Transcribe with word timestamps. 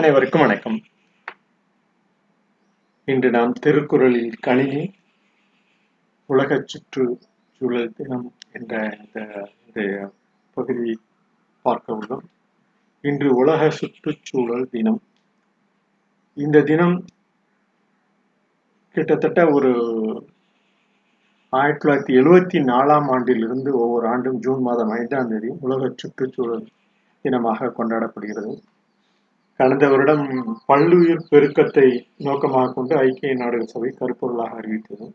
அனைவருக்கும் 0.00 0.40
வணக்கம். 0.40 0.82
இன்று 3.04 3.30
நாம் 3.30 3.52
திருக்குறளில் 3.52 4.32
கணினி 4.40 4.92
உலக 6.26 6.64
சுற்றுச்சூழல் 6.66 7.92
தினம் 7.96 8.32
என்ற 8.52 8.98
இந்த 9.66 10.10
பகுதியை 10.54 10.98
பார்க்க 11.62 11.98
உள்ளோம். 11.98 12.24
இன்று 13.00 13.36
உலக 13.36 13.70
சுற்றுச்சூழல் 13.70 14.68
தினம். 14.70 15.02
இந்த 16.34 16.62
தினம் 16.62 17.04
கிட்டத்தட்ட 18.92 19.48
ஒரு 19.50 19.72
ஆயிரத்தி 21.48 21.88
தொள்ளாயிரத்தி 21.88 22.18
எழுவத்தி 22.22 22.58
நாலாம் 22.72 23.08
ஆண்டிலிருந்து 23.10 23.72
ஒவ்வொரு 23.78 24.06
ஆண்டும் 24.06 24.38
ஜூன் 24.38 24.60
மாதம் 24.60 24.90
ஐந்தாம் 24.90 25.28
தேதி 25.28 25.48
உலக 25.60 25.92
சுற்றுச்சூழல் 25.96 26.66
தினமாக 27.24 27.72
கொண்டாடப்படுகிறது. 27.78 28.62
கடந்த 29.60 29.86
வருடம் 29.88 30.22
பல்லுயிர் 30.68 31.26
பெருக்கத்தை 31.30 31.86
நோக்கமாக 32.26 32.70
கொண்டு 32.72 32.94
ஐக்கிய 32.96 33.32
நாடுகள் 33.34 33.72
சபை 33.72 33.90
கருப்பொருளாக 33.98 34.52
அறிவித்தது. 34.60 35.06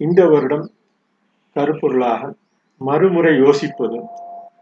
இந்த 0.00 0.20
வருடம் 0.32 0.66
கருப்பொருளாக 1.56 2.20
மறுமுறை 2.80 3.32
யோசிப்பது 3.44 3.98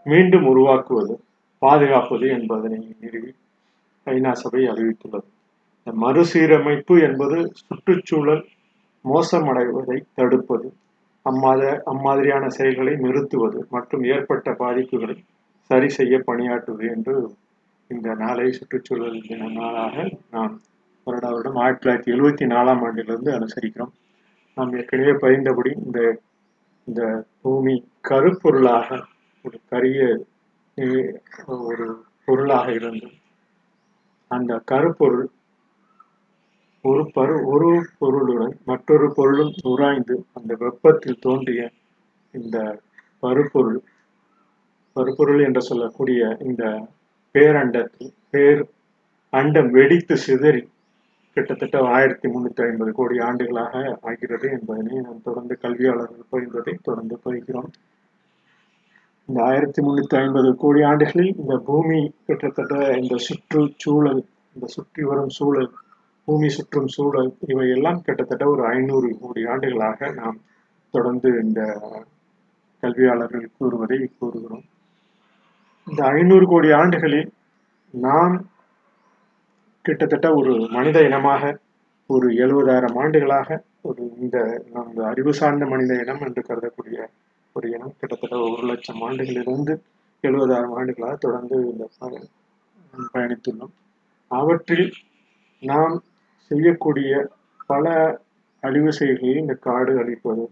மீண்டும் 0.04 0.46
உருவாக்குவது 0.52 1.14
பாதுகாப்பது 1.62 2.26
என்பதனை 2.36 2.78
நிறுவி 3.02 3.30
ஐநா 4.06 4.32
சபை 4.42 4.62
அறிவித்துள்ளது. 4.72 5.28
இந்த 5.78 5.92
மறுசீரமைப்பு 6.04 6.94
என்பது 7.08 7.36
சுற்றுச்சூழல் 7.60 8.42
மோசமடைவதை 9.04 9.98
தடுப்பது 10.14 10.68
அம்மாத 11.26 11.62
அம்மாதிரியான 11.84 12.44
செயல்களை 12.58 12.94
நிறுத்துவது 12.96 13.60
மற்றும் 13.70 14.04
ஏற்பட்ட 14.14 14.50
பாதிப்புகளை 14.62 15.16
சரி 15.70 15.88
செய்ய 15.98 16.14
பணியாற்றுவது 16.28 16.86
என்று 16.94 17.14
இந்த 17.90 18.08
நாளை 18.14 18.46
சுற்றுச்சூழல் 18.52 19.24
தின 19.26 19.48
நாளாக 19.50 19.94
நாம் 20.30 20.54
வருட 21.06 21.24
வருடம் 21.30 21.56
ஆயிரத்தி 21.56 21.82
தொள்ளாயிரத்தி 21.82 22.12
எழுவத்தி 22.14 22.44
நாலாம் 22.46 22.82
ஆண்டிலிருந்து 22.84 23.30
அனுசரிக்கிறோம். 23.32 23.92
நாம் 24.56 24.74
ஏற்கனவே 24.74 25.12
பகிர்ந்தபடி 25.22 25.70
இந்த 25.80 26.00
இந்த 26.88 27.02
பூமி 27.42 27.74
கருப்பொருளாக 28.08 28.88
ஒரு 29.44 29.58
கரிய 29.68 30.00
ஒரு 31.68 31.86
பொருளாக 32.24 32.66
இருந்து 32.72 33.08
அந்த 34.30 34.52
கருப்பொருள் 34.66 35.26
ஒரு 36.84 37.02
பரு 37.14 37.34
ஒரு 37.46 37.70
பொருளுடன் 37.98 38.54
மற்றொரு 38.64 39.06
பொருளும் 39.12 39.52
உராய்ந்து 39.64 40.14
அந்த 40.32 40.52
வெப்பத்தில் 40.56 41.18
தோன்றிய 41.18 41.62
இந்த 42.34 42.56
பருப்பொருள் 43.22 43.80
பருப்பொருள் 44.96 45.42
என்று 45.44 45.62
சொல்லக்கூடிய 45.62 46.20
இந்த 46.42 46.64
பேரண்டத்தில் 47.34 48.12
பேர் 48.30 48.62
அண்டம் 49.32 49.70
வெடித்து 49.70 50.14
சிதறி 50.16 50.62
கிட்டத்தட்ட 51.36 51.78
ஆயிரத்தி 51.88 52.28
முன்னூத்தி 52.28 52.62
ஐம்பது 52.64 52.92
கோடி 52.92 53.16
ஆண்டுகளாக 53.18 53.82
ஆகிறது 54.02 54.46
என்பதனை 54.56 54.94
நாம் 55.00 55.22
தொடர்ந்து 55.22 55.54
கல்வியாளர்கள் 55.64 56.30
பகிர்ந்ததை 56.32 56.74
தொடர்ந்து 56.82 57.16
பகிர்கிறோம் 57.26 57.70
இந்த 59.28 59.38
ஆயிரத்தி 59.42 59.80
முன்னூத்தி 59.82 60.16
ஐம்பது 60.22 60.48
கோடி 60.54 60.80
ஆண்டுகளில் 60.82 61.32
இந்த 61.34 61.56
பூமி 61.68 61.98
கிட்டத்தட்ட 62.26 62.74
இந்த 62.96 63.16
சுற்றுச்சூழல் 63.26 64.22
இந்த 64.56 64.68
சுற்றி 64.76 65.02
வரும் 65.02 65.32
சூழல் 65.38 65.70
பூமி 66.28 66.48
சுற்றும் 66.48 66.90
சூழல் 66.96 67.30
இவையெல்லாம் 67.52 68.02
கிட்டத்தட்ட 68.06 68.44
ஒரு 68.46 68.64
ஐநூறு 68.74 69.10
கோடி 69.20 69.44
ஆண்டுகளாக 69.44 70.10
நாம் 70.12 70.38
தொடர்ந்து 70.94 71.30
இந்த 71.42 71.60
கல்வியாளர்கள் 72.82 73.54
கூறுவதை 73.58 73.98
கூறுகிறோம். 74.20 74.66
இந்த 75.90 76.04
ஐநூறு 76.04 76.46
கோடி 76.46 76.72
ஆண்டுகளில் 76.72 77.32
நாம் 77.90 78.48
கிட்டத்தட்ட 79.82 80.34
ஒரு 80.34 80.68
மனித 80.70 81.02
இனமாக 81.02 81.58
ஒரு 82.06 82.28
எழுபதாயிரம் 82.28 82.98
ஆண்டுகளாக 82.98 83.64
ஒரு 83.82 84.12
இந்த 84.20 84.62
நம்ம 84.72 85.04
அறிவு 85.08 85.34
சார்ந்த 85.34 85.66
மனித 85.66 85.94
இனம் 85.94 86.20
என்று 86.20 86.42
கருதக்கூடிய 86.48 87.06
ஒரு 87.52 87.70
இனம் 87.70 87.94
கிட்டத்தட்ட 87.98 88.38
ஒரு 88.38 88.62
லட்சம் 88.66 89.02
ஆண்டுகளிலிருந்து 89.02 89.74
எழுபதாயிரம் 90.22 90.74
ஆண்டுகளாக 90.74 91.16
தொடர்ந்து 91.16 91.68
இந்த 91.68 91.88
பயணித்துள்ளோம். 93.12 93.72
அவற்றில் 94.28 94.92
நாம் 95.62 96.02
செய்யக்கூடிய 96.50 97.30
பல 97.66 97.86
அழிவு 98.60 98.92
செயல்களில் 98.92 99.36
இந்த 99.36 99.54
காடு 99.54 99.98
அழிப்பது 99.98 100.50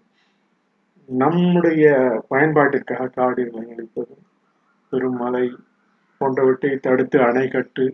நம்முடைய 1.09 1.85
பயன்பாட்டிற்காக 2.31 3.11
காடுகளை 3.11 3.71
அழிப்பது 3.71 4.15
பெருமலை 4.93 5.47
போன்றவற்றை 6.21 6.71
தடுத்து 6.79 7.19
அணை 7.23 7.47
கட்டு 7.49 7.85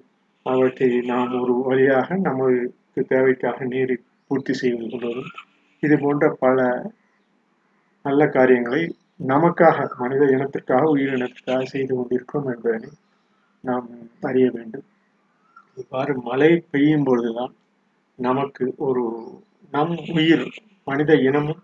அவற்றை 0.47 0.89
நாம் 1.03 1.33
ஒரு 1.41 1.55
வழியாக 1.63 2.17
நமக்கு 2.19 3.03
தேவைக்காக 3.09 3.65
நீரை 3.65 3.97
பூர்த்தி 4.31 4.53
செய்து 4.53 4.85
கொள்வதும் 4.89 5.33
இது 5.83 5.97
போன்ற 5.99 6.25
பல 6.35 6.59
நல்ல 8.05 8.23
காரியங்களை 8.29 8.83
நமக்காக 9.21 9.87
மனித 9.99 10.25
இனத்திற்காக 10.27 10.85
உயிரினத்திற்காக 10.95 11.63
செய்து 11.65 11.93
கொண்டிருக்கிறோம் 11.95 12.49
என்பதனை 12.49 12.91
நாம் 13.65 13.89
அறிய 14.21 14.47
வேண்டும். 14.51 14.87
இவ்வாறு 15.79 16.13
மழை 16.23 16.51
பெய்யும் 16.71 17.05
பொழுதுதான் 17.05 17.55
நமக்கு 18.19 18.65
ஒரு 18.79 19.05
நம் 19.73 19.95
உயிர் 20.15 20.45
மனித 20.85 21.13
இனமும் 21.21 21.63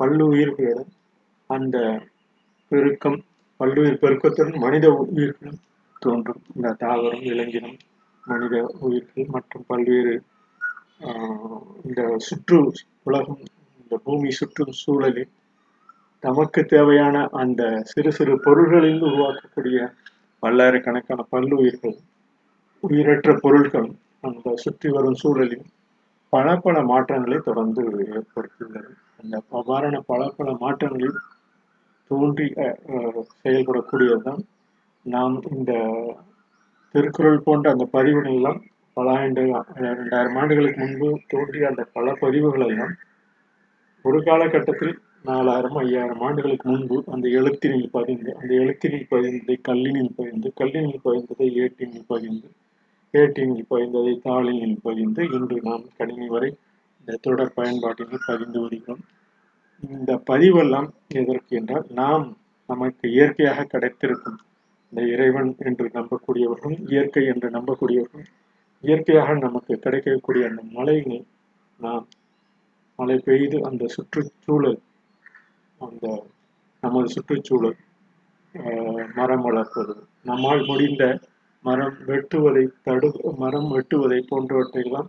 பல்லுயிர்களும் 0.00 0.92
அந்த 1.50 1.76
பெருக்கம் 2.70 3.18
பல்லுயிர் 3.62 4.00
பெருக்கத்துடன் 4.02 4.62
மனித 4.64 4.86
உயிர்களும் 5.14 5.58
தோன்றும். 6.02 6.40
இந்த 6.56 6.68
தாவரம் 6.80 7.26
விலங்கினம் 7.26 7.76
மனித 8.24 8.54
உயிர்கள் 8.86 9.32
மற்றும் 9.34 9.66
பல்வேறு 9.68 10.14
இந்த 11.86 12.00
சுற்று 12.26 12.58
உலகம் 13.08 13.40
இந்த 13.80 13.94
பூமி 14.04 14.30
சுற்றும் 14.38 14.74
சூழலில் 14.80 15.30
தமக்கு 16.22 16.60
தேவையான 16.72 17.22
அந்த 17.40 17.62
சிறு 17.90 18.10
சிறு 18.12 18.34
பொருள்களில் 18.44 19.02
உருவாக்கக்கூடிய 19.08 19.78
பல்லாயிரக்கணக்கான 20.42 21.20
பல்லுயிர்கள் 21.32 21.96
உயிரற்ற 22.82 23.32
பொருட்கள் 23.44 23.88
அந்த 24.28 24.54
சுற்றி 24.64 24.88
வரும் 24.88 25.20
சூழலில் 25.22 25.66
பல 26.32 26.56
பல 26.64 26.76
மாற்றங்களை 26.90 27.38
தொடர்ந்து 27.48 27.82
ஏற்படுத்தியுள்ளது. 28.16 28.92
அந்த 29.20 29.34
அவ்வாறான 29.58 29.96
பல 30.10 30.30
பல 30.38 30.50
மாற்றங்களில் 30.62 31.18
தோன்றி 32.10 32.46
செயல்படக்கூடியதுதான் 33.42 34.42
நாம் 35.06 35.36
இந்த 35.50 35.72
திருக்குறள் 36.94 37.44
போன்ற 37.44 37.66
அந்த 37.70 37.84
பதிவுகளெல்லாம் 37.92 38.60
பல 38.96 39.10
ஆண்டு 39.12 39.42
ரெண்டாயிரம் 39.80 40.36
ஆண்டுகளுக்கு 40.36 40.80
முன்பு 40.80 41.08
தோன்றிய 41.28 41.68
அந்த 41.68 41.82
பல 41.92 42.12
பதிவுகளெல்லாம் 42.20 42.92
ஒரு 44.04 44.18
காலகட்டத்தில் 44.22 44.94
நாலாயிரம் 45.24 45.76
ஐயாயிரம் 45.76 46.22
ஆண்டுகளுக்கு 46.22 46.68
முன்பு 46.68 46.96
அந்த 47.06 47.26
எழுத்தினில் 47.28 47.90
பதிந்து 47.90 48.30
அந்த 48.34 48.52
எழுத்தினில் 48.54 49.08
பதிந்ததை 49.10 49.56
கல்லினில் 49.68 50.14
பதிந்து 50.16 50.48
கல்லினில் 50.60 51.02
பதிந்ததை 51.04 51.48
ஏட்டினில் 51.62 52.06
பதிந்து 52.08 52.48
ஏட்டினில் 53.14 53.66
பதிந்ததை 53.70 54.14
தாளினில் 54.24 54.78
பதிந்து 54.82 55.22
இன்று 55.32 55.56
நாம் 55.62 55.84
கணினி 55.96 56.28
வரை 56.28 56.50
இந்த 57.00 57.18
தொடர் 57.20 57.56
பயன்பாட்டினை 57.56 58.18
பதிந்து 58.26 58.60
வருகிறோம். 58.60 59.02
இந்த 59.82 60.12
பதிவெல்லாம் 60.26 60.88
எதற்கு 61.12 61.52
என்றால் 61.56 61.86
நாம் 61.92 62.26
நமக்கு 62.68 63.04
இயற்கையாக 63.08 63.64
கிடைத்திருக்கும் 63.64 64.38
இந்த 64.92 65.02
இறைவன் 65.06 65.50
என்று 65.60 65.86
நம்பக்கூடியவர்களும் 65.94 66.82
இயற்கை 66.88 67.24
என்று 67.26 67.48
நம்பக்கூடியவர்களும் 67.50 68.30
இயற்கையாக 68.84 69.34
நமக்கு 69.38 69.74
கிடைக்கக்கூடிய 69.78 70.44
அந்த 70.48 70.62
மழையினை 70.72 71.20
நாம் 71.78 72.06
மழை 72.98 73.16
பெய்து 73.18 73.58
அந்த 73.62 73.84
சுற்றுச்சூழல் 73.86 74.78
அந்த 75.78 76.06
நமது 76.82 77.08
சுற்றுச்சூழல் 77.08 77.78
மரம் 79.14 79.42
வளர்ப்பது 79.42 79.94
நம்மால் 80.22 80.64
முடிந்த 80.64 81.04
மரம் 81.64 81.96
வெட்டுவதை 82.06 82.64
தடு 82.82 83.10
மரம் 83.38 83.68
வெட்டுவதை 83.72 84.20
போன்றவற்றையெல்லாம் 84.28 85.08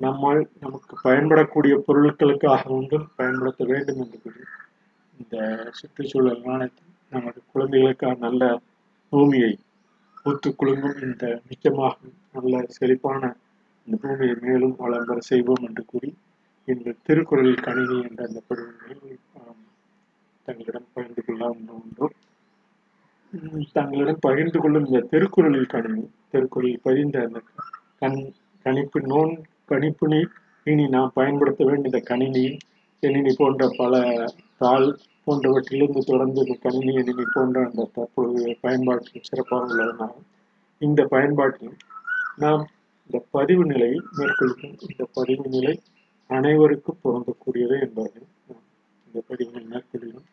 நம்மால் 0.00 0.40
நமக்கு 0.60 0.94
பயன்படக்கூடிய 1.02 1.74
பொருட்களுக்காக 1.86 2.70
ஒன்றும் 2.70 3.08
பயன்படுத்த 3.16 3.64
வேண்டும் 3.64 4.00
என்று 4.00 4.18
கூறி 4.18 4.42
இந்த 5.14 5.36
சுற்றுச்சூழல் 5.70 6.42
நாணயத்தில் 6.46 6.90
நமது 7.12 7.38
குழந்தைகளுக்காக 7.52 8.16
நல்ல 8.18 8.44
பூமியை 9.12 9.52
பூத்து 10.16 10.50
குலுங்கும் 10.52 11.00
இந்த 11.02 11.26
மிச்சமாகும் 11.46 12.16
நல்ல 12.34 12.62
செழிப்பான 12.70 13.22
இந்த 13.88 13.96
பூமியை 14.02 14.34
மேலும் 14.42 14.76
வளம் 14.80 15.28
செய்வோம் 15.28 15.64
என்று 15.64 15.84
கூறி 15.84 16.10
இந்த 16.68 16.94
திருக்குறளில் 17.06 17.64
கணினி 17.64 17.96
என்ற 18.00 18.20
அந்த 18.24 18.40
படுகொலை 18.48 19.16
தங்களிடம் 20.48 20.88
பகிர்ந்து 20.94 21.22
கொள்ள 21.22 21.42
ஒன்றும் 21.48 22.14
தங்களிடம் 23.72 24.22
பகிர்ந்து 24.22 24.58
கொள்ளும் 24.60 24.86
இந்த 24.86 25.00
திருக்குறளில் 25.10 25.66
கணினி 25.66 26.04
திருக்குறளில் 26.30 26.82
பதிந்த 26.82 27.18
அந்த 27.26 27.40
கண் 28.00 28.18
கணிப்பு 28.66 29.00
நோன் 29.06 29.34
கணிப்புணி 29.68 30.20
இனி 30.64 30.88
நாம் 30.88 31.12
பயன்படுத்த 31.14 31.64
வேண்டிய 31.64 31.90
இந்த 31.90 32.58
எணினி 33.02 33.34
போன்ற 33.36 33.68
பல 33.76 33.94
தாள் 34.58 34.98
போன்றவற்றிலிருந்து 35.26 35.98
தொடர்ந்து 35.98 36.58
கணினி 36.60 36.92
எணினி 36.94 37.24
போன்ற 37.32 37.64
அந்த 37.64 37.88
தற்பொழுது 37.94 38.58
பயன்பாட்டில் 38.60 39.22
சிறப்பாக 39.22 39.66
உள்ளதனால் 39.66 40.20
இந்த 40.78 41.04
பயன்பாட்டில் 41.04 41.76
நாம் 42.36 42.62
இந்த 43.10 43.26
பதிவு 43.30 43.64
நிலையை 43.64 43.98
மேற்கொள்கிறோம் 44.16 44.76
இந்த 44.88 45.08
பதிவு 45.12 45.48
நிலை 45.48 45.74
அனைவருக்கும் 46.30 47.00
பொருந்தக்கூடியது 47.04 47.76
என்பது 47.80 48.20
இந்த 49.06 49.18
பதிவினை 49.28 49.62
மேற்கொள்கிறோம். 49.64 50.28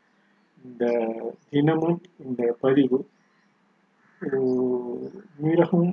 இந்த 0.63 0.85
தினமும் 1.49 2.01
இந்த 2.25 2.55
பதிவு 2.59 2.99
மிகவும் 5.37 5.91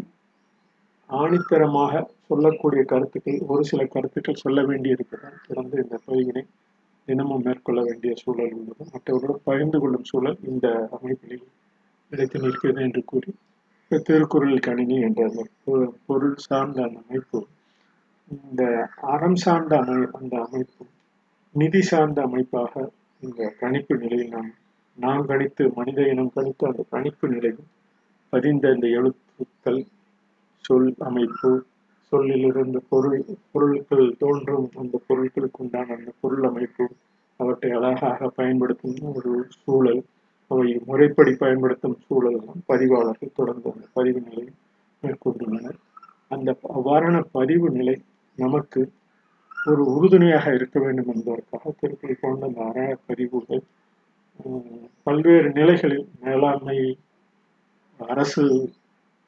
ஆணித்தரமாக 1.10 1.92
சொல்லக்கூடிய 2.28 2.82
கருத்துக்கள் 2.84 3.40
ஒரு 3.46 3.64
சில 3.64 3.82
கருத்துக்கள் 3.84 4.42
சொல்ல 4.44 4.60
வேண்டியிருப்பதால் 4.62 5.44
தொடர்ந்து 5.48 5.76
இந்த 5.82 5.96
பதிவினை 6.06 6.42
தினமும் 7.08 7.44
மேற்கொள்ள 7.44 7.80
வேண்டிய 7.82 8.12
சூழல் 8.14 8.54
உள்ளது. 8.54 8.84
மற்றவர்களோடு 8.92 9.40
பகிர்ந்து 9.44 9.78
கொள்ளும் 9.80 10.04
சூழல் 10.04 10.38
இந்த 10.42 10.66
அமைப்பில் 10.90 11.44
நிலைத்து 12.12 12.38
நிற்கிறது 12.38 12.80
என்று 12.80 13.02
கூறி 13.04 13.30
திருக்குறள் 14.04 14.58
கணினி 14.58 14.96
என்ற 15.00 15.20
அந்த 15.28 15.42
பொருள் 16.06 16.36
சார்ந்த 16.46 16.78
அந்த 16.82 17.00
அமைப்பு 17.04 17.40
இந்த 18.28 18.62
அறம் 19.06 19.40
சார்ந்த 19.44 19.74
அமை 19.76 19.98
அந்த 20.12 20.34
அமைப்பு 20.42 20.84
நிதி 21.54 21.82
சார்ந்த 21.82 22.20
அமைப்பாக 22.22 22.72
இந்த 23.22 23.52
கணிப்பு 23.60 23.94
நிலையில் 23.96 24.32
நாம் 24.32 24.50
நாம் 24.98 25.26
கணித்து 25.26 25.64
மனித 25.74 26.00
இனம் 26.08 26.32
கணித்து 26.34 26.64
அந்த 26.66 26.82
கணிப்பு 26.90 27.26
நிலையில் 27.28 27.62
பதிந்த 28.32 28.72
இந்த 28.72 28.86
எழுத்துக்கள் 28.98 29.80
சொல் 30.66 30.90
அமைப்பு 31.00 31.50
சொல்லிலிருந்து 32.12 32.80
பொருள் 32.88 33.20
பொருட்கள் 33.52 34.06
தோன்றும் 34.18 34.66
அந்த 34.74 35.00
பொருட்களுக்கு 35.08 35.60
உண்டான 35.64 35.94
அந்த 35.94 36.10
பொருள் 36.20 36.44
அமைப்பு 36.44 36.84
அவற்றை 37.40 37.70
அழகாக 37.70 38.28
பயன்படுத்தும் 38.38 39.14
ஒரு 39.14 39.32
சூழல் 39.62 40.02
அவை 40.50 40.68
முறைப்படி 40.86 41.32
பயன்படுத்தும் 41.34 41.96
சூழல் 42.06 42.38
பதிவாளர்கள் 42.66 43.36
தொடர்ந்து 43.38 43.72
அந்த 43.74 43.86
பதிவு 43.92 44.20
நிலையை 44.20 44.52
மேற்கொண்டுள்ளனர். 45.02 45.78
அந்த 46.28 46.50
அவ்வாறான 46.76 47.16
பதிவு 47.32 47.66
நிலை 47.70 47.96
நமக்கு 48.38 48.80
ஒரு 49.66 49.82
உறுதுணையாக 49.94 50.54
இருக்க 50.54 50.76
வேண்டும் 50.80 51.10
என்பதற்காக 51.14 51.72
திருக்குறள் 51.80 52.22
கொண்ட 52.22 52.46
அந்த 52.46 52.60
அற 52.64 52.78
பதிவுகள் 53.06 53.62
உம், 54.40 54.72
பல்வேறு 55.02 55.48
நிலைகளில் 55.50 56.06
மேலாண்மை 56.20 56.78
அரசு 58.00 58.44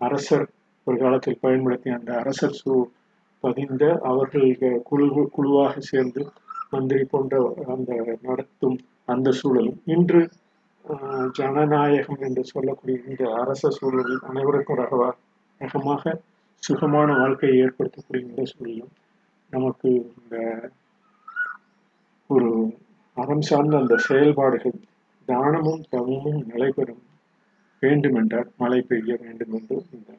அரசர் 0.01 0.47
ஒரு 0.89 0.97
காலத்தில் 0.99 1.43
பயன்படுத்திய 1.43 1.97
அந்த 1.97 2.13
அரசர் 2.21 2.59
சு 2.59 2.75
பதிந்த 3.45 3.83
அவர்கள் 4.09 4.47
குழு 4.89 5.07
குழுவாக 5.33 5.75
சேர்ந்து 5.89 6.23
மந்திரி 6.71 7.05
போன்ற 7.07 7.35
அந்த 7.73 7.91
நடத்தும் 8.23 8.79
அந்த 9.09 9.29
சூழலும். 9.39 9.79
இன்று 9.95 10.21
ஆஹ், 10.85 11.29
ஜனநாயகம் 11.37 12.21
என்று 12.27 12.43
சொல்லக்கூடிய 12.51 12.97
இந்த 13.07 13.25
அரச 13.41 13.71
சூழலில் 13.77 14.23
அனைவருக்கும் 14.29 14.79
ரகவா 14.81 15.09
ரகமாக 15.61 16.15
சுகமான 16.63 17.09
வாழ்க்கையை 17.19 17.57
ஏற்படுத்தக்கூடிய 17.63 18.23
இந்த 18.27 18.45
சூழலும் 18.53 18.93
நமக்கு 19.53 19.91
இந்த 20.13 20.37
ஒரு 22.31 22.49
அறம் 23.17 23.45
சார்ந்த 23.47 23.77
அந்த 23.79 23.95
செயல்பாடுகள் 24.07 24.79
தானமும் 25.29 25.85
தவமும் 25.91 26.41
நிலைபெறும் 26.49 27.05
வேண்டுமென்றால் 27.83 28.51
மழை 28.57 28.81
பெய்ய 28.83 29.13
வேண்டும் 29.23 29.55
என்று 29.55 29.77
இந்த 29.93 30.11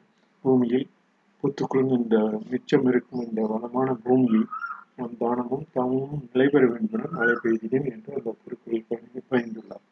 பூமியில் 0.44 0.86
பூத்துக்குழும் 1.42 1.94
இந்த 1.98 2.16
மிச்சம் 2.50 2.86
இருக்கும் 2.86 3.22
இந்த 3.22 3.40
வளமான 3.42 3.94
பூமியில் 4.04 4.46
நம் 4.96 5.16
தானமும் 5.18 5.66
தவமும் 5.72 6.24
நிலை 6.32 6.46
பெற 6.48 6.62
வேண்டும் 6.66 7.04
என 7.04 7.12
மழை 7.12 7.34
என்று 7.92 8.12
அந்த 8.16 8.34
திருக்குறள் 8.42 9.28
பயந்துள்ளார். 9.30 9.84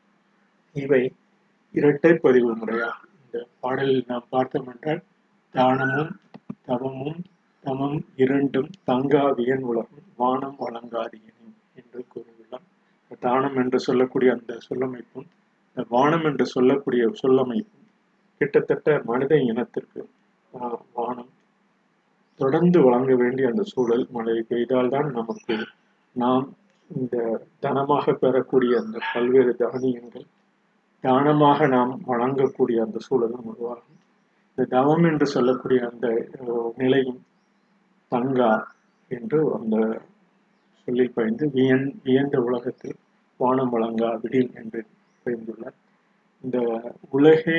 இவை 0.76 1.02
இரட்டை 1.74 2.12
பதிவு 2.14 2.50
முறையா? 2.56 2.90
இந்த 3.24 3.46
பாடலில் 3.60 4.04
நாம் 4.06 4.30
பார்த்தோம் 4.30 4.68
என்றால் 4.68 5.02
தானமும் 5.54 6.12
தவமும் 6.64 7.20
தமம் 7.64 7.98
இரண்டும் 8.16 8.70
தங்காவியன் 8.86 9.64
உலகம் 9.70 10.06
வானம் 10.16 10.58
வழங்காதியனும் 10.60 11.56
என்று 11.74 12.00
கூறியுள்ளார். 12.12 12.66
தானம் 13.20 13.56
என்று 13.56 13.78
சொல்லக்கூடிய 13.78 14.30
அந்த 14.32 14.52
சொல்லமைப்பும் 14.68 15.28
இந்த 15.68 15.82
வானம் 15.88 16.24
என்று 16.24 16.46
சொல்லக்கூடிய 16.46 17.04
சொல்லமைப்பும் 17.22 17.86
கிட்டத்தட்ட 18.40 19.02
மனித 19.04 19.36
இனத்திற்கு 19.42 20.02
வானம் 20.52 21.30
தொடர்ந்து 22.40 22.82
வழங்க 22.82 23.14
வேண்டிய 23.14 23.48
அந்த 23.48 23.62
சூழல் 23.62 24.06
மழை 24.10 24.44
பெய்தால்தான் 24.48 25.08
நமக்கு 25.12 25.56
நாம் 26.16 26.56
இந்த 26.90 27.44
தனமாக 27.60 28.12
பெறக்கூடிய 28.12 28.78
அந்த 28.80 28.98
பல்வேறு 29.14 29.56
தானியங்கள் 29.56 30.26
தானமாக 31.00 31.66
நாம் 31.66 32.00
வழங்கக்கூடிய 32.06 32.78
அந்த 32.80 32.98
சூழலும் 32.98 33.44
உருவாகும். 33.44 33.98
இந்த 34.50 34.68
தவம் 34.68 35.04
என்று 35.04 35.26
சொல்லக்கூடிய 35.26 35.90
அந்த 35.90 36.06
நிலையும் 36.76 37.20
தங்கா 38.08 38.52
என்று 39.10 39.52
அந்த 39.52 39.76
சொல்லில் 40.88 41.12
பயந்து 41.12 41.50
வியன் 41.50 42.00
வியந்த 42.02 42.38
உலகத்தில் 42.38 42.96
வானம் 43.36 43.72
வழங்கா 43.72 44.20
விடில் 44.20 44.50
என்று 44.54 44.80
பயந்துள்ளார் 45.26 45.76
இந்த 46.44 46.58
உலகே 47.10 47.58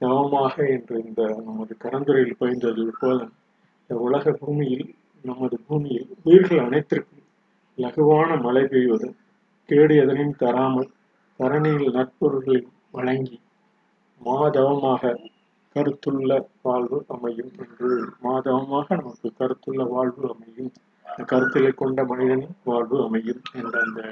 தவமாக 0.00 0.54
என்று 0.68 0.96
இந்த 1.04 1.22
நமது 1.44 1.74
கரந்துரையில் 1.80 2.38
பயந்தது 2.38 2.84
போல 3.00 3.18
இந்த 3.80 3.94
உலக 4.00 4.32
பூமியில் 4.32 4.86
நமது 5.24 5.56
பூமியில் 5.66 6.08
உயிர்கள் 6.22 6.64
அனைத்திற்கும் 6.64 7.22
லகுவான 7.78 8.30
மழை 8.40 8.64
பெய்வது 8.64 9.08
கேடு 9.68 9.94
எதனையும் 9.96 10.36
தராமல் 10.36 10.90
தரணியில் 11.40 11.94
நட்பொருள்களை 11.94 12.60
வழங்கி 12.90 13.38
மாதவமாக 14.20 15.14
கருத்துள்ள 15.76 16.32
வாழ்வு 16.62 16.98
அமையும் 17.08 17.54
என்று 17.58 17.88
மாதவமாக 18.22 18.86
நமக்கு 18.96 19.28
கருத்துள்ள 19.38 19.82
வாழ்வு 19.86 20.24
அமையும் 20.28 20.70
இந்த 21.06 21.24
கருத்திலை 21.32 21.72
கொண்ட 21.72 22.04
மனிதனின் 22.04 22.56
வாழ்வு 22.64 22.98
அமையும் 23.04 23.42
என்ற 23.54 23.74
அந்த 23.80 24.02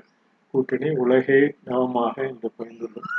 கூட்டினை 0.54 0.90
உலகே 0.96 1.40
தவமாக 1.64 2.14
என்று 2.24 2.48
பயந்துள்ளது 2.56 3.10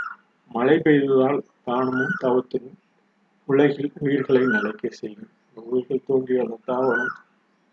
மழை 0.51 0.75
பெய்ததால் 0.77 1.39
தானமும் 1.67 2.15
தவத்திலும் 2.23 2.77
உலகில் 3.47 3.91
உயிர்களை 3.99 4.43
நிலைக்க 4.47 4.89
செய்யும். 4.99 5.29
உயிர்கள் 5.57 6.05
தோன்றிய 6.07 6.43
அந்த 6.43 6.57
தாவரம் 6.67 7.13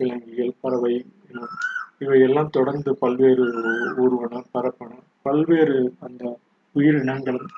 விலங்கியல் 0.00 0.58
பறவை 0.60 0.94
இனம் 1.29 1.55
இவையெல்லாம் 2.00 2.50
தொடர்ந்து 2.50 2.91
பல்வேறு 2.96 3.46
ஊர்வன 4.03 4.43
பரப்பன. 4.55 4.93
பல்வேறு 5.22 5.79
அந்த 5.98 6.22
உயிரினங்களும் 6.74 7.50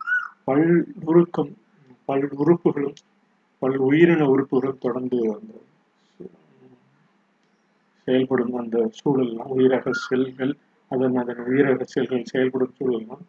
பல் 0.48 0.68
உருக்கம் 1.04 1.52
பல் 2.08 2.26
உறுப்புகளும் 2.36 2.98
பல் 3.62 3.76
உயிரின 3.88 4.22
உறுப்புகளும் 4.32 4.78
தொடர்ந்து 4.78 5.18
அந்த 5.34 5.52
செயல்படும் 8.08 8.54
அந்த 8.54 8.76
சூழல்லாம் 8.98 9.52
உயிரக 9.56 9.92
செல்கள் 10.06 10.52
அதன் 10.90 11.16
அதன் 11.16 11.42
உயிரக 11.46 11.84
செல்கள் 11.86 12.30
செயல்படும் 12.32 12.74
சூழல்லாம் 12.78 13.22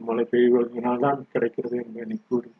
மழை 0.00 0.24
பெய்வதனால்தான் 0.30 1.20
கிடைக்கிறது 1.32 1.76
என்பதை 1.84 2.18
கூறி. 2.28 2.50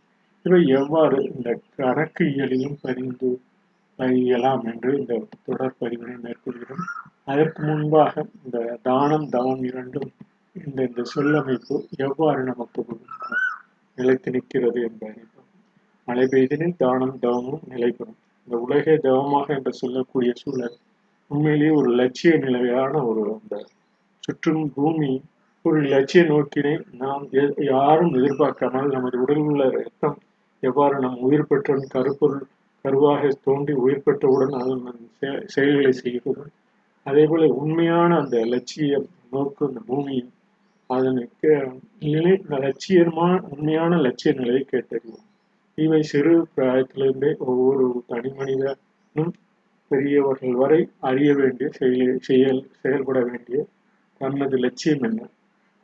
இவை 0.43 0.61
எவ்வாறு 0.67 1.19
இந்த 1.25 1.51
கணக்கு 1.77 2.25
இயலையும் 2.25 2.79
பதிந்து 2.83 3.31
பதியலாம் 3.99 4.65
என்று 4.65 4.91
இந்த 4.99 5.23
தொடர் 5.45 5.79
பதிவினை 5.81 6.17
மேற்கொள்கிறோம். 6.23 6.85
அதற்கு 7.25 7.63
முன்பாக 7.63 8.25
இந்த 8.45 8.79
தானம் 8.83 9.29
தவம் 9.29 9.63
இரண்டும் 9.63 10.11
இந்த 10.57 10.83
இந்த 10.83 11.03
சொல்லமைப்பு 11.15 11.77
எவ்வாறு 11.97 12.43
நமக்கு 12.43 12.83
நிலைத்து 13.99 14.31
நிற்கிறது 14.31 14.81
என்பதை 14.83 15.23
மழை 16.09 16.25
பெய்தனில் 16.25 16.77
தானம் 16.77 17.19
தவமும் 17.19 17.65
நிலைப்படும் 17.69 18.19
இந்த 18.49 18.57
உலகே 18.57 18.95
தவமாக 18.97 19.55
என்று 19.55 19.73
சொல்லக்கூடிய 19.73 20.33
சூழல் 20.35 20.77
உண்மையிலேயே 21.31 21.71
ஒரு 21.71 21.91
லட்சிய 21.91 22.33
நிலையான 22.37 23.05
ஒரு 23.05 23.23
அந்த 23.35 23.65
சுற்றும் 24.19 24.73
பூமி 24.75 25.11
ஒரு 25.65 25.81
லட்சிய 25.83 26.25
நோக்கினை 26.25 26.73
நாம் 26.99 27.29
எ- 27.33 27.55
யாரும் 27.65 28.15
எதிர்பார்க்காமல் 28.15 28.91
நமது 28.91 29.23
உடலில் 29.23 29.43
உள்ள 29.43 29.71
ரத்தம் 29.71 30.19
எவ்வாறு 30.61 30.99
நம் 30.99 31.19
உயிர் 31.19 31.47
பெற்ற 31.47 31.77
கருப்பொருள் 31.89 32.45
கருவாக 32.85 33.29
தோன்றி 33.45 33.73
உயிர் 33.73 34.03
பெற்றவுடன் 34.07 34.55
அதன் 34.61 35.11
செயல்களை 35.47 35.93
செய்கிறது. 35.93 36.51
அதே 37.07 37.27
போல 37.27 37.47
உண்மையான 37.47 38.19
அந்த 38.21 38.45
லட்சிய 38.45 39.03
நோக்கு 39.31 39.67
அந்த 39.67 39.81
பூமியின் 39.87 40.31
அதனுக்கு 40.91 41.51
நிலை 42.01 42.33
லட்சியமான 42.49 43.41
உண்மையான 43.41 44.01
லட்சிய 44.01 44.35
நிலையை 44.35 44.67
கேட்டறிவோம். 44.73 45.25
இவை 45.79 46.03
சிறு 46.03 46.47
பிராயத்திலிருந்தே 46.57 47.37
ஒவ்வொரு 47.39 48.05
தனி 48.07 48.33
மனிதனும் 48.33 49.33
பெரியவர்கள் 49.91 50.55
வரை 50.55 50.89
அறிய 51.01 51.35
வேண்டிய 51.35 51.71
செயல் 51.71 52.19
செயல் 52.21 52.71
செயல்பட 52.83 53.21
வேண்டிய 53.21 53.67
தனது 54.21 54.57
லட்சியம் 54.57 55.03
என்ன? 55.03 55.23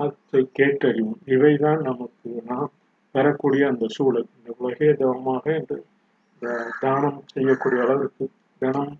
அதை 0.00 0.40
கேட்டறிவோம் 0.59 1.21
இவைதான் 1.26 1.80
நமக்கு 1.80 2.30
நாம் 2.47 2.71
பெறக்கூடிய 3.14 3.62
அந்த 3.69 3.87
சூழல். 3.88 4.28
இந்த 4.37 4.50
உலகே 4.59 4.90
தவமாக 4.92 5.45
என்று 5.54 5.78
இந்த 6.33 6.47
தானம் 6.80 7.21
செய்யக்கூடிய 7.26 7.83
அளவுக்கு 7.83 8.25
தனம் 8.59 8.92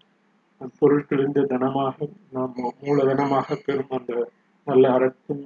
பொருட்களிலிருந்து 0.81 1.43
தனமாக 1.47 2.09
நாம் 2.31 2.57
மூலதனமாக 2.81 3.57
பெறும் 3.67 3.89
அந்த 3.89 4.13
நல்ல 4.67 4.85
அறத்தின் 4.91 5.45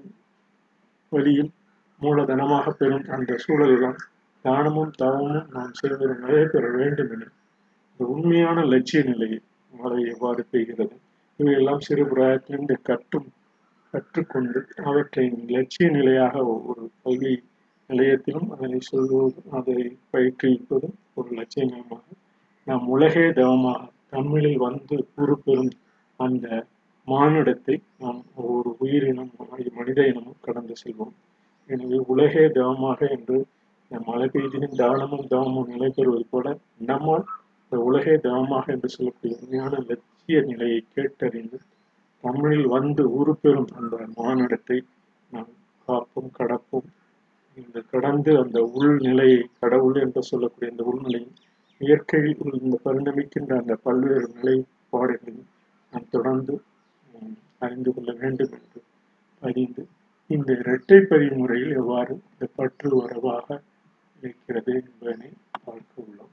வழியில் 1.12 1.52
மூலதனமாக 2.00 2.72
பெறும் 2.80 3.06
அந்த 3.08 3.36
சூழலிலும் 3.46 3.98
தானமும் 4.44 4.92
தவமும் 5.02 5.46
நாம் 5.52 5.72
செய்வது 5.72 6.06
நடைபெற 6.14 6.48
பெற 6.48 6.64
வேண்டும் 6.76 7.12
என 7.12 7.28
இந்த 7.90 8.04
உண்மையான 8.06 8.64
லட்சிய 8.64 9.02
நிலையை 9.02 9.38
மழை 9.72 10.00
எவ்வாறு 10.06 10.42
பெய்கிறது? 10.52 10.96
இவையெல்லாம் 11.38 11.80
சிறு 11.80 12.04
பிராயத்திலிருந்து 12.04 12.74
கற்றும் 12.82 13.28
கற்றுக்கொண்டு 13.94 14.60
அவற்றை 14.84 15.24
லட்சிய 15.48 15.88
நிலையாக 15.90 16.44
ஒவ்வொரு 16.44 16.90
கல்வி 17.02 17.34
நிலையத்திலும் 17.90 18.48
அதனை 18.50 18.78
சொல்வது 18.80 19.42
அதை 19.50 19.76
பயிற்றுவிப்பதும் 20.12 20.96
ஒரு 21.14 21.28
லட்சிய 21.30 21.64
நிலையமாக 21.64 22.04
நாம் 22.66 22.86
உலகே 22.86 23.26
தவமாக 23.32 23.82
தமிழில் 24.08 24.56
வந்து 24.58 24.96
உருப்பெறும் 25.16 25.72
அந்த 26.20 26.46
மானிடத்தை 27.08 27.76
நாம் 27.98 28.20
ஒவ்வொரு 28.34 28.70
உயிரினம் 28.78 29.32
மனித 29.74 30.06
இனமும் 30.06 30.40
கடந்து 30.40 30.74
செல்வோம். 30.82 31.14
எனவே 31.70 31.98
உலகே 32.06 32.44
தவமாக 32.50 33.08
என்று 33.08 33.38
மழை 33.90 34.28
பெய்திலும் 34.28 34.76
தானமும் 34.76 35.26
தவமும் 35.26 35.68
நிலை 35.68 35.88
பெறுவது 35.88 36.26
போல 36.30 36.46
நம்மால் 36.86 37.26
இந்த 37.62 37.76
உலகே 37.84 38.14
தவமாக 38.18 38.72
என்று 38.72 38.88
சொல்லக்கூடிய 38.88 39.38
உண்மையான 39.40 39.82
லட்சிய 39.88 40.40
நிலையை 40.40 40.80
கேட்டறிந்து 40.94 41.58
தமிழில் 42.24 42.68
வந்து 42.76 43.02
உருப்பெறும் 43.18 43.70
அந்த 43.78 43.96
மானிடத்தை 44.18 44.78
நாம் 45.32 45.50
காப்போம் 45.88 46.36
கடப்போம். 46.38 46.86
இந்த 47.58 47.78
கடந்து 47.92 48.30
அந்த 48.42 48.58
உள்நிலையை 48.76 49.40
கடவுள் 49.62 49.98
என்று 50.04 50.22
சொல்லக்கூடிய 50.30 50.72
இந்த 50.72 50.84
உள்நிலையும் 50.90 51.34
இயற்கையில் 51.80 52.40
இந்த 52.60 52.76
பரிணமிக்கின்ற 52.86 53.52
அந்த 53.62 53.74
பல்வேறு 53.86 54.26
நிலைப்பாடுகளையும் 54.36 55.50
நாம் 55.92 56.12
தொடர்ந்து 56.14 56.54
அறிந்து 57.64 57.90
கொள்ள 57.94 58.10
வேண்டும் 58.22 58.54
என்று 58.58 58.80
அறிந்து 59.42 59.82
இந்த 60.30 60.50
இரட்டை 60.62 60.98
பதிவு 61.10 61.36
முறையில் 61.40 61.74
எவ்வாறு 61.80 62.12
இந்த 62.30 62.44
பற்று 62.58 62.88
உறவாக 63.00 63.46
இருக்கிறது 64.22 64.72
என்பதனை 64.80 65.30
பார்க்க 65.64 66.02
உள்ளோம். 66.04 66.32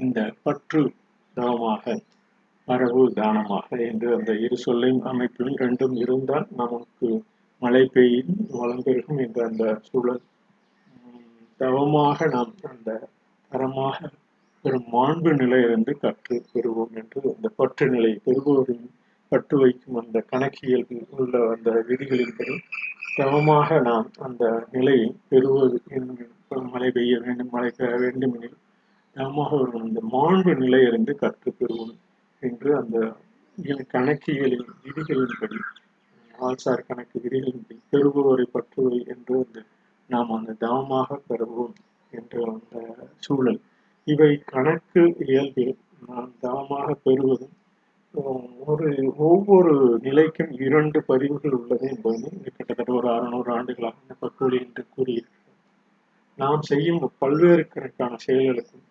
இந்த 0.00 0.20
பற்று 0.46 0.82
தானமாக 1.64 1.94
வரவு 2.68 3.02
தானமாக. 3.12 3.68
என்று 3.90 4.08
அந்த 4.16 4.30
இரு 4.44 4.56
சொல்லின் 4.56 5.00
அமைப்பில் 5.02 5.52
ரெண்டும் 5.54 5.94
இருந்தால் 5.94 6.46
நமக்கு 6.56 7.08
மழை 7.62 7.82
பெய்யும் 7.94 8.34
வளம் 8.58 8.82
பெருகும் 8.82 9.20
என்ற 9.24 9.38
அந்த 9.48 9.64
சூழல். 9.88 10.22
தவமாக 11.60 12.26
நாம் 12.26 12.52
அந்த 12.70 12.90
தரமாக 13.52 13.98
பெரும் 14.64 14.88
மாண்பு 14.92 15.30
நிலையிலிருந்து 15.34 15.92
கற்று 15.98 16.36
பெறுவோம் 16.52 16.94
என்று 17.00 17.20
அந்த 17.34 17.48
பற்று 17.58 17.86
நிலை 17.88 18.12
பெறுபவரின் 18.26 18.86
பட்டு 19.32 19.54
வைக்கும் 19.58 19.98
அந்த 20.02 20.18
கணக்கியல் 20.32 20.86
உள்ள 21.16 21.34
அந்த 21.54 21.70
விதிகளின்படி 21.88 22.54
தவமாக 23.16 23.78
நாம் 23.80 24.08
அந்த 24.26 24.44
நிலையை 24.72 25.08
பெறுவது. 25.28 25.78
மழை 26.72 26.88
பெய்ய 26.90 27.14
வேண்டும் 27.24 27.52
மழை 27.52 27.70
பெற 27.76 27.90
வேண்டும் 27.98 28.34
எனில் 28.36 28.60
தவமாக 29.16 29.50
ஒரு 29.56 29.72
அந்த 29.80 30.00
மாண்பு 30.12 30.52
நிலையிலிருந்து 30.54 31.12
கற்றுப்பெறுவோம் 31.20 31.94
என்று 32.42 32.70
அந்த 32.76 32.98
கணக்கியலின் 33.92 34.68
விதிகளின்படி 34.84 35.58
ஆள்சார் 36.44 36.86
கணக்கு 36.86 37.16
விதிகளின்படி 37.18 37.76
பெறுபவரை 37.90 38.46
பற்றுவை 38.54 38.98
என்று 39.06 39.34
அந்த 39.40 39.60
நாம் 40.10 40.32
அந்த 40.32 40.56
தவமாக 40.58 41.18
பெறுவோம் 41.28 41.74
என்ற 42.12 42.34
அந்த 42.50 42.74
சூழல். 43.16 43.60
இவை 44.06 44.32
கணக்கு 44.44 45.02
இயல்பில் 45.26 45.76
நாம் 46.06 46.32
தவமாக 46.40 46.88
பெறுவதும் 47.04 47.54
ஒரு 48.64 48.88
ஒவ்வொரு 49.28 49.72
நிலைக்கும் 50.02 50.52
இரண்டு 50.58 50.98
பதிவுகள் 51.02 51.56
உள்ளது 51.58 51.86
என்பது 51.88 52.26
கிட்டத்தட்ட 52.46 52.90
ஒரு 52.92 53.08
அறுநூறு 53.14 53.50
ஆண்டுகளாக 53.52 54.02
இந்த 54.02 54.16
பக்குவலி 54.20 54.58
என்று 54.58 54.84
கூறியிருக்கிறது 54.88 55.52
நாம் 56.38 56.62
செய்யும் 56.62 57.00
பல்வேறு 57.18 57.64
கணக்கான 57.68 58.18
செயல்களுக்கும் 58.26 58.84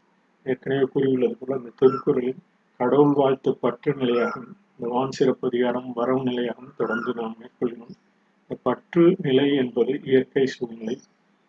ஏற்கனவே 0.46 0.86
கூறியுள்ளது 0.94 1.36
போல 1.40 1.58
இந்த 1.60 1.72
திருக்குறளில் 1.80 2.42
கடவுள் 2.80 3.14
வாழ்த்து 3.20 3.50
பற்று 3.64 3.92
நிலையாகவும் 4.02 4.54
இந்த 4.74 4.88
வான் 4.94 5.16
சிறப்பு 5.18 5.44
அதிகாரம் 5.50 5.90
வரவு 6.00 6.22
நிலையாகவும் 6.30 6.78
தொடர்ந்து 6.78 7.12
நாம் 7.20 7.36
மேற்கொள்கிறோம். 7.40 7.94
இந்த 8.42 8.56
பற்று 8.68 9.04
நிலை 9.26 9.48
என்பது 9.62 9.94
இயற்கை 10.10 10.46
சூழ்நிலை 10.56 10.96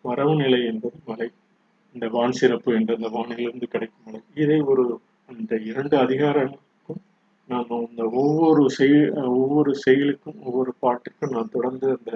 வரவு 0.05 0.33
நிலை 0.35 0.61
என்பது 0.71 0.97
மலை 1.09 1.27
இந்த 1.95 2.07
வான் 2.15 2.37
சிறப்பு 2.39 2.69
என்ற 2.77 2.91
அந்த 2.97 3.09
வானிலிருந்து 3.15 3.67
கிடைக்கும் 3.73 4.05
மலை 4.07 4.21
இதை 4.43 4.59
ஒரு 4.71 4.85
அந்த 5.29 5.51
இரண்டு 5.69 5.95
அதிகாரங்களுக்கும் 5.97 7.01
நாம் 7.49 7.73
அந்த 7.79 8.03
ஒவ்வொரு 8.21 8.63
செய் 8.77 8.97
ஒவ்வொரு 9.35 9.71
செயலுக்கும் 9.85 10.39
ஒவ்வொரு 10.47 10.71
பாட்டுக்கும் 10.83 11.35
நாம் 11.35 11.53
தொடர்ந்து 11.57 11.87
அந்த 11.97 12.11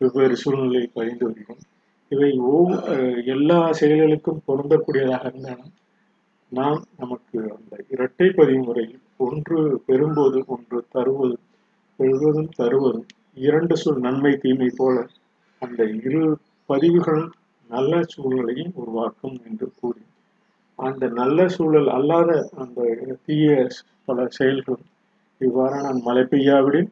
வெவ்வேறு 0.00 0.36
சூழ்நிலையை 0.42 0.86
பதிந்து 0.98 1.24
வருகிறோம். 1.26 1.64
இவை 2.12 2.30
ஒவ்வொரு 2.52 3.24
எல்லா 3.34 3.58
செயல்களுக்கும் 3.80 4.44
பொருந்தக்கூடியதாக 4.46 5.24
இருந்தாலும் 5.26 5.72
நாம் 6.52 6.80
நமக்கு 6.96 7.38
அந்த 7.56 7.74
இரட்டை 7.88 8.28
பதிவு 8.30 8.62
முறையில் 8.64 9.00
ஒன்று 9.16 9.58
பெறும்போது 9.86 10.38
ஒன்று 10.46 10.78
தருவது 10.88 11.36
பெறுவதும் 11.98 12.50
தருவதும் 12.56 13.06
இரண்டு 13.40 13.76
சொல் 13.76 14.00
நன்மை 14.00 14.32
தீமை 14.36 14.70
போல 14.76 14.96
அந்த 15.62 15.84
இரு 16.00 16.22
பதிவுகளும் 16.68 17.30
நல்ல 17.70 18.00
சூழலையும் 18.12 18.72
உருவாக்கும் 18.74 19.36
என்று 19.48 19.66
கூறி 19.80 20.02
அந்த 20.78 21.06
நல்ல 21.12 21.48
சூழல் 21.48 21.88
அல்லாத 21.88 22.30
அந்த 22.56 22.78
தீய 23.26 23.48
பல 24.04 24.26
செயல்களும் 24.28 24.86
இவ்வாறான 25.40 25.92
மழை 26.02 26.24
பெய்யாவிடும் 26.24 26.90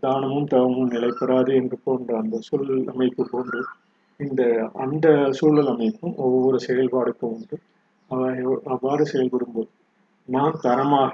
தானமும் 0.00 0.46
தவமும் 0.46 0.92
நிலைப்பெறாது 0.92 1.52
என்று 1.54 1.76
போன்ற 1.84 2.10
அந்த 2.18 2.36
சூழல் 2.40 2.84
அமைப்பு 2.86 3.24
போன்று 3.30 3.60
இந்த 4.20 4.42
அந்த 4.76 5.06
சூழல் 5.30 5.66
அமைப்பும் 5.66 6.14
ஒவ்வொரு 6.16 6.58
செயல்பாடுக்கும் 6.60 7.34
உண்டு. 7.34 7.56
அவ்வாறு 8.10 9.04
செயல்படும் 9.06 9.54
போது 9.54 9.70
நாம் 10.28 10.56
தரமாக 10.60 11.12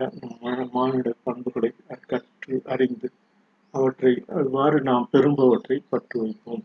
மானிட 0.72 1.08
பண்புகளை 1.24 1.70
கற்று 2.06 2.56
அறிந்து 2.66 3.08
அவற்றை 3.74 4.12
அவ்வாறு 4.40 4.78
நாம் 4.80 5.08
பெறும்பவற்றை 5.12 5.76
பற்று 5.88 6.16
வைப்போம். 6.20 6.62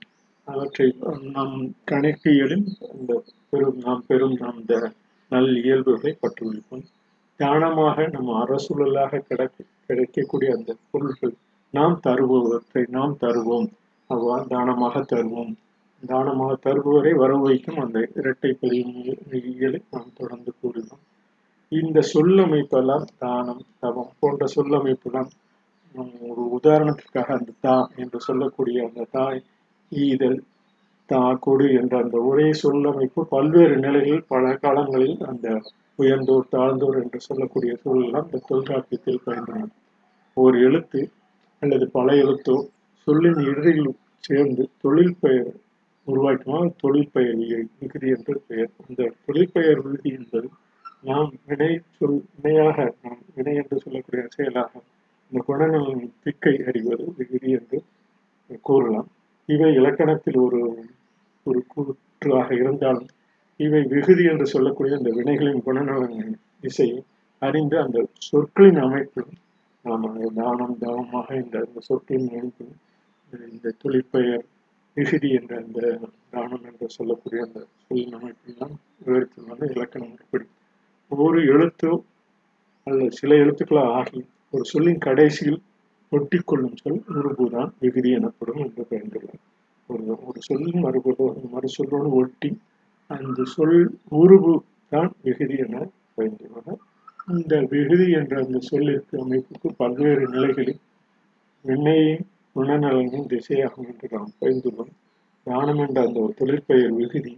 அவற்றை 0.48 0.88
நம் 1.36 1.56
கணக்கியலில் 1.86 2.66
அந்த 2.92 3.12
பெரும் 3.50 3.78
நாம் 3.78 4.04
பெறும் 4.08 4.38
அந்த 4.50 4.72
நல் 5.32 5.52
இயல்புகளை 5.64 6.14
பற்று 6.20 6.44
வைப்போம். 6.50 6.86
தானமாக 7.40 8.08
நம்ம 8.08 8.36
அரசுழலாக 8.44 9.22
கிடைக்க 9.30 9.58
கிடைக்கக்கூடிய 9.88 10.50
அந்த 10.56 10.72
பொருள்கள் 10.92 11.36
நாம் 11.74 11.98
தருபவற்றை 12.04 12.84
நாம் 12.90 13.16
தருவோம். 13.20 13.68
அவ்வாறு 14.10 14.46
தானமாக 14.48 15.02
தருவோம். 15.12 15.54
தானமாக 16.08 16.58
தருபவரை 16.66 17.12
வரவு 17.16 17.42
வைக்கும் 17.42 17.80
அந்த 17.80 18.00
இரட்டை 18.14 18.52
பதிவுகளை 18.62 19.80
நாம் 19.92 20.16
தொடர்ந்து 20.16 20.54
கூறினோம் 20.62 21.04
இந்த 21.72 22.00
சொல்லமைப்பெல்லாம் 22.14 23.06
தானம் 23.18 23.64
தவம் 23.80 24.14
போன்ற 24.20 24.46
சொல்லமைப்பெல்லாம் 24.56 25.32
ஒரு 26.22 26.44
உதாரணத்திற்காக 26.58 27.34
அந்த 27.34 27.58
தா 27.60 27.76
என்று 27.96 28.20
சொல்லக்கூடிய 28.20 28.88
அந்த 28.88 29.08
தாய் 29.12 29.42
ஈதல் 29.92 30.40
தா 31.10 31.34
கொடு 31.36 31.66
என்ற 31.74 31.94
அந்த 31.98 32.18
ஒரே 32.22 32.48
சொல்லமைப்பு 32.64 33.22
பல்வேறு 33.30 33.76
நிலைகளில் 33.78 34.26
பல 34.28 34.54
காலங்களில் 34.56 35.18
அந்த 35.22 35.48
உயர்ந்தோர் 36.00 36.52
தாழ்ந்தோர் 36.52 36.98
என்று 37.04 37.20
சொல்லக்கூடிய 37.20 37.74
சூழலாம் 37.84 38.26
இந்த 38.26 38.42
தொல்காப்பியத்தில் 38.48 39.24
பயின்றன. 39.26 39.62
ஒரு 40.38 40.58
எழுத்து 40.62 41.02
அல்லது 41.62 41.86
பல 41.90 42.08
எழுத்தோ 42.14 42.58
சொல்லின் 43.08 43.40
இறுதியில் 43.44 43.94
சேர்ந்து 44.24 44.64
தொழில் 44.82 45.18
பெயர் 45.20 45.50
உருவாக்கினால் 46.08 46.70
தொழில்பெயர் 46.82 47.40
விகுதி 47.80 48.08
என்று 48.08 48.34
பெயர். 48.48 48.72
இந்த 48.90 49.12
தொழிற்பெயர் 49.26 49.82
விகுதி 49.86 50.10
என்பது 50.10 50.48
நாம் 51.04 51.32
வினை 51.46 51.72
சொல் 51.98 52.20
வினையாக 52.36 52.78
நாம் 53.04 53.22
வினை 53.36 53.54
என்று 53.56 53.78
சொல்லக்கூடிய 53.84 54.24
செயலாக 54.30 54.72
இந்த 55.32 55.42
குணநலனின் 55.48 56.14
திக்கை 56.24 56.56
அறிவது 56.68 57.06
விகுதி 57.18 57.50
என்று 57.52 57.80
கூறலாம். 58.64 59.10
இவை 59.50 59.70
இலக்கணத்தில் 59.76 60.40
ஒரு 60.46 60.62
ஒரு 61.46 61.60
கூற்றாக 61.68 62.50
இருந்தாலும் 62.54 63.10
இவை 63.60 63.82
விகுதி 63.88 64.24
என்று 64.24 64.46
சொல்லக்கூடிய 64.46 64.98
இந்த 64.98 65.12
வினைகளின் 65.16 65.64
குணநலங்களின் 65.66 66.40
திசையை 66.62 67.00
அறிந்து 67.42 67.76
அந்த 67.80 67.98
சொற்களின் 68.28 68.82
அமைப்பிலும் 68.84 69.38
நாம் 69.86 70.06
தானம் 70.34 70.78
தாவமாக 70.78 71.28
இந்த 71.36 71.58
சொற்களின் 71.80 72.30
அமைப்பிலும் 72.32 72.80
இந்த 73.52 73.74
தொழிற்பெயர் 73.78 74.46
விகுதி 74.98 75.30
என்ற 75.38 75.54
அந்த 75.58 75.80
தானம் 76.32 76.64
என்று 76.64 76.88
சொல்லக்கூடிய 76.94 77.40
அந்த 77.46 77.60
சொல் 77.82 78.14
அமைப்பெல்லாம் 78.14 78.76
வந்து 79.50 79.68
இலக்கணம் 79.74 80.16
எப்படி 80.18 80.46
ஒவ்வொரு 81.12 81.42
எழுத்தோ 81.48 81.92
அல்லது 82.88 83.12
சில 83.12 83.32
எழுத்துக்களாக 83.36 83.98
ஆகி 83.98 84.22
ஒரு 84.54 84.64
சொல்லின் 84.66 85.02
கடைசியில் 85.02 85.60
ஒட்டிக்கொள்ளும் 86.12 86.80
சொல் 86.82 87.02
உருபுதான் 87.16 87.72
விகுதி 87.80 88.12
எனப்படும் 88.12 88.62
என்று 88.64 88.84
பயந்துள்ளார் 88.90 89.44
ஒரு 89.90 90.04
ஒரு 90.24 90.40
சொல்லின் 90.48 90.84
மறுபதோ 90.84 91.26
மறு 91.52 91.70
சொல்லோடு 91.74 92.10
ஒட்டி 92.14 92.50
அந்த 93.10 93.46
சொல் 93.52 93.78
உருபு 94.18 94.54
தான் 94.92 95.12
விகுதி 95.24 95.58
என 95.66 95.84
பயந்துள்ளனர் 96.16 96.82
இந்த 97.34 97.56
விகுதி 97.72 98.08
என்ற 98.14 98.34
அந்த 98.44 98.60
சொல்லிற்கு 98.68 99.16
அமைப்புக்கு 99.22 99.70
பல்வேறு 99.80 100.26
நிலைகளில் 100.28 100.82
விண்ணையும் 101.66 102.26
குணநலனின் 102.58 103.30
திசையாகும் 103.34 103.88
என்று 103.92 104.08
நாம் 104.12 104.32
பயந்துள்ளோம். 104.42 104.94
தானம் 105.48 105.82
என்ற 105.86 105.98
அந்த 106.06 106.20
ஒரு 106.20 106.34
தொழிற்பெயர் 106.34 106.96
விகுதி 107.00 107.34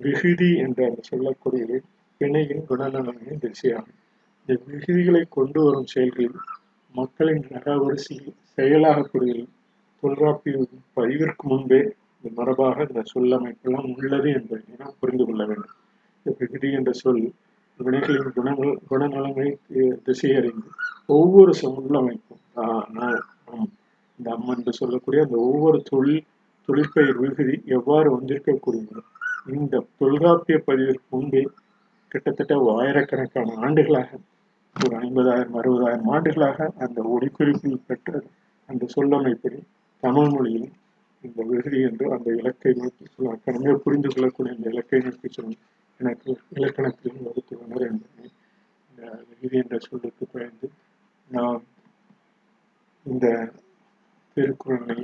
விகுதி 0.00 0.50
என்று 0.56 0.82
அந்த 0.88 1.00
சொல்லக்கூடிய 1.02 1.80
பிணையின் 2.20 2.64
குணநலனின் 2.70 3.42
திசையாகும். 3.44 3.98
இந்த 4.40 4.52
விகுதிகளை 4.66 5.22
கொண்டு 5.28 5.60
வரும் 5.64 5.90
செயல்களில் 5.94 6.38
மக்களின் 6.94 7.44
தரவரிசையில் 7.50 8.34
செயலாகக்கூடிய 8.56 9.34
தொல்காப்பிய 10.02 10.54
பதிவிற்கு 10.96 11.44
முன்பே 11.50 11.80
இந்த 12.16 12.30
மரபாக 12.38 12.86
இந்த 12.88 13.02
சொல்லமைப்பெல்லாம் 13.14 13.90
உள்ளது 13.96 14.30
என்பதை 14.30 14.74
நாம் 14.78 14.98
புரிந்து 15.00 15.24
கொள்ள 15.24 15.42
வேண்டும். 15.44 15.76
இந்த 16.16 16.30
விகுதி 16.38 16.72
என்ற 16.72 16.92
சொல் 16.92 17.22
வினைகளின் 17.80 18.34
குணங்கள் 18.34 18.72
குணநலங்களை 18.90 19.50
திசையறிந்து 20.08 20.70
ஒவ்வொரு 21.06 21.52
சொல்லமைப்பும் 21.62 22.42
இந்த 24.20 24.30
அம்மன் 24.30 24.58
என்று 24.58 24.72
சொல்லக்கூடிய 24.74 25.20
அந்த 25.22 25.36
ஒவ்வொரு 25.46 25.78
தொழில் 25.86 26.24
தொழிற்பெயர் 26.68 27.20
விகுதி 27.20 27.54
எவ்வாறு 27.76 28.08
வந்திருக்கக்கூடியது 28.10 29.02
இந்த 29.54 29.84
தொல்காப்பிய 29.98 30.56
பதிவிற்கு 30.66 31.06
முன்பே 31.10 31.42
கிட்டத்தட்ட 32.12 32.54
ஆயிரக்கணக்கான 32.74 33.54
ஆண்டுகளாக 33.58 34.10
ஒரு 34.76 34.94
ஐம்பதாயிரம் 34.98 35.56
அறுபதாயிரம் 35.60 36.10
ஆண்டுகளாக 36.10 36.68
அந்த 36.78 37.00
ஒளிக்குறிப்பில் 37.10 37.84
பெற்ற 37.86 38.20
அந்த 38.68 38.84
சொல்லமைப்படி 38.94 39.58
தமிழ் 40.02 40.30
மொழியில் 40.30 40.68
இந்த 41.24 41.40
விகுதி 41.44 41.80
என்று 41.82 42.06
அந்த 42.12 42.28
இலக்கை 42.34 42.72
நோக்கி 42.74 43.04
சொல்லுவார் 43.06 43.42
கடமையை 43.44 43.76
புரிந்து 43.78 44.08
கொள்ளக்கூடிய 44.08 44.52
அந்த 44.54 44.68
இலக்கை 44.70 45.00
நோக்கி 45.00 45.30
சொல்லும் 45.30 45.58
எனக்கு 46.00 46.36
இலக்கணத்தில் 46.56 47.18
வகுத்துள்ளனர் 47.24 47.86
என்பதை 47.88 48.28
இந்த 48.90 49.02
விகுதி 49.30 49.58
என்ற 49.58 49.78
சொல்லுக்கு 49.80 50.26
பயந்து 50.32 50.68
நாம் 51.30 51.60
இந்த 53.06 53.26
திருக்குறளை 54.40 54.96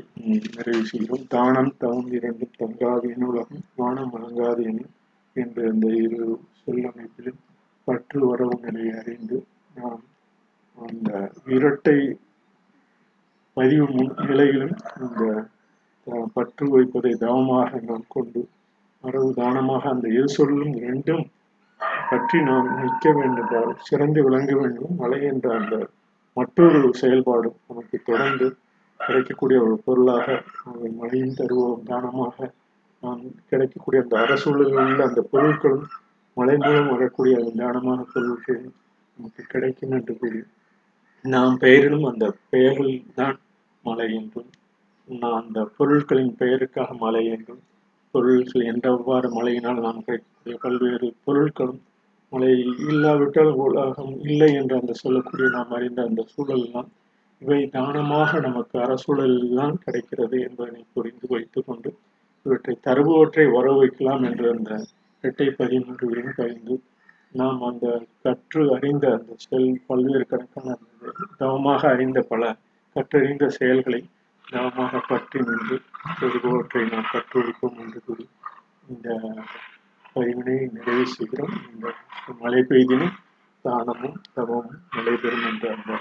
நிறைவு 0.55 0.85
செய்கிறோம் 0.85 1.27
தானம் 1.29 1.77
தவம் 1.79 2.13
இரண்டும் 2.13 2.55
தங்காது 2.59 3.11
என 3.11 3.27
உலகம் 3.27 3.65
வானம் 3.75 4.11
வழங்காது 4.11 4.63
என 4.65 4.85
என்ற 5.37 5.69
அந்த 5.69 5.87
இரு 5.97 6.39
சொல்லமைப்பிலும் 6.61 7.41
பற்று 7.85 8.21
வரவு 8.27 8.57
நிலையை 8.63 8.93
அறிந்து 8.99 9.39
நாம் 9.75 10.03
அந்த 10.79 11.11
இரட்டை 11.47 12.19
பதிவு 13.57 13.87
நிலையிலும் 14.27 14.75
இந்த 15.01 15.47
பற்று 16.33 16.67
வைப்பதை 16.69 17.15
தவமாக 17.15 17.81
நாம் 17.81 18.05
கொண்டு 18.09 18.49
வரவு 19.05 19.35
தானமாக 19.35 19.89
அந்த 19.89 20.09
இரு 20.09 20.29
சொல்லும் 20.29 20.75
ரெண்டும் 20.79 21.25
பற்றி 22.11 22.41
நாம் 22.41 22.69
நிற்க 22.81 23.13
வேண்டுமென்றால் 23.13 23.75
சிறந்து 23.79 24.23
விளங்க 24.23 24.53
வேண்டும். 24.55 24.95
மலை 24.97 25.23
என்ற 25.23 25.59
அந்த 25.59 25.89
மற்றொரு 26.33 26.95
செயல்பாடும் 27.01 27.59
நமக்கு 27.69 27.99
தொடர்ந்து 28.05 28.47
கிடைக்கக்கூடிய 29.01 29.59
ஒரு 29.61 29.77
பொருளாக 29.85 30.27
மழையும் 30.97 31.37
தருவோம் 31.37 31.87
தானமாக 31.87 32.51
கிடைக்கக்கூடிய 33.51 34.01
அந்த 34.03 34.17
அரசூழலில் 34.19 34.81
உள்ள 34.83 35.01
அந்த 35.05 35.23
பொருட்களும் 35.33 35.87
மழை 36.37 36.57
மூலம் 36.57 36.91
வரக்கூடிய 36.91 37.35
அந்த 37.37 37.53
தானமான 37.59 38.01
பொருட்கள் 38.13 38.63
நமக்கு 39.19 39.43
கிடைக்கும் 39.47 39.93
என்று 39.93 40.15
கூறி 40.15 40.41
நாம் 41.25 41.57
பெயரிலும் 41.57 42.05
அந்த 42.05 42.27
பெயர்கள் 42.51 42.93
தான் 43.15 43.39
மழை 43.85 44.09
என்றும் 44.15 44.51
நான் 45.09 45.39
அந்த 45.41 45.61
பொருட்களின் 45.77 46.35
பெயருக்காக 46.37 46.95
மழை 46.99 47.23
என்றும் 47.27 47.63
பொருட்கள் 48.15 48.67
என்றவாறு 48.67 49.29
மழையினால் 49.31 49.81
நாம் 49.81 50.05
கிடைக்கக்கூடிய 50.05 50.57
பல்வேறு 50.63 51.09
பொருட்களும் 51.27 51.81
மழை 52.33 52.53
இல்லாவிட்டால் 52.85 53.53
உலகம் 53.61 54.15
இல்லை 54.23 54.51
என்று 54.55 54.75
அந்த 54.77 54.95
சொல்லக்கூடிய 54.95 55.49
நாம் 55.49 55.75
அறிந்த 55.75 56.01
அந்த 56.03 56.23
சூழல்லாம் 56.33 56.89
இவை 57.43 57.61
தானமாக 57.67 58.41
நமக்கு 58.41 58.77
அரசூழலில் 58.79 59.55
தான் 59.55 59.79
கிடைக்கிறது 59.79 60.37
என்பதனை 60.41 60.83
புரிந்து 60.93 61.27
வைத்துக் 61.29 61.67
கொண்டு 61.67 61.91
இவற்றை 62.47 62.75
தருபவற்றை 62.83 63.47
வர 63.51 63.67
வைக்கலாம் 63.73 64.23
என்ற 64.23 64.45
அந்த 64.51 64.73
இரட்டை 65.25 65.49
பதிமூன்றுகளையும் 65.59 66.37
பயந்து 66.37 66.77
நாம் 67.33 67.61
அந்த 67.63 67.87
கற்று 68.23 68.63
அறிந்த 68.75 69.07
அந்த 69.13 69.33
செல் 69.37 69.83
பல்வேறு 69.87 70.27
கணக்கான 70.27 70.77
தவமாக 71.37 71.89
அறிந்த 71.89 72.21
பல 72.23 72.43
கற்றறிந்த 72.97 73.47
செயல்களை 73.49 74.01
தவமாக 74.45 75.01
பற்றி 75.09 75.39
நின்று 75.41 75.77
தருபவற்றை 76.21 76.83
நாம் 76.91 77.11
கற்றுவிப்போம் 77.13 77.79
என்று 77.79 78.01
கூறி 78.07 78.27
இந்த 78.89 79.09
பதிவினை 80.15 80.59
நிறைவு 80.73 81.07
செய்கிறோம். 81.07 81.57
இந்த 81.73 81.87
மழை 82.41 82.63
பெய்தினும் 82.63 83.17
தானமும் 83.65 84.19
தவமும் 84.35 84.79
நடைபெறும் 84.91 85.47
என்ற 85.47 85.65
அந்த 85.75 85.93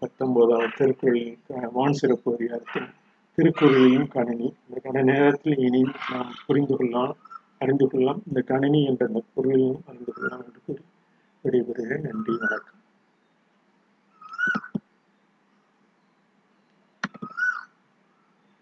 பத்தொன்பதாவது 0.00 0.68
திருக்குறளின் 0.78 1.70
வான் 1.72 1.92
சிறப்பு 1.92 2.34
அதிகாரத்தில் 2.34 2.88
திருக்குறளையும் 3.36 4.08
கணினி. 4.08 4.54
இந்த 4.68 4.80
கண 4.84 5.02
நேரத்தில் 5.02 5.58
இனி 5.58 5.82
நாம் 6.10 6.34
புரிந்து 6.46 6.76
கொள்ளலாம் 6.76 7.16
அறிந்து 7.58 7.86
கொள்ளலாம். 7.88 8.22
இந்த 8.28 8.40
கணினி 8.40 8.84
என்ற 8.84 9.06
அந்த 9.06 9.22
பொருளையும் 9.34 9.82
அறிந்து 9.86 10.12
கொள்ளலாம் 10.12 10.44
என்று 10.46 10.60
கூறி 10.66 10.82
விடைபெறுகிறேன். 11.42 12.12
நன்றி 12.12 12.32
வணக்கம். 12.38 12.79